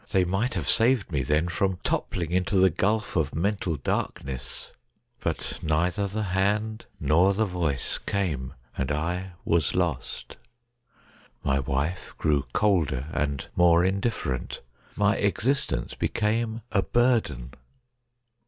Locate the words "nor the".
6.99-7.45